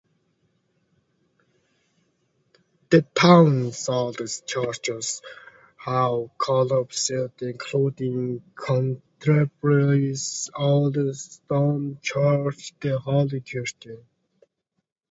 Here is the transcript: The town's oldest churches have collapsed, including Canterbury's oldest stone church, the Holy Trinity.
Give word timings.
The 2.89 3.03
town's 3.13 3.87
oldest 3.87 4.47
churches 4.47 5.21
have 5.77 6.31
collapsed, 6.39 7.11
including 7.39 8.41
Canterbury's 8.57 10.49
oldest 10.57 11.33
stone 11.33 11.99
church, 12.01 12.73
the 12.79 12.97
Holy 12.97 13.41
Trinity. 13.41 13.99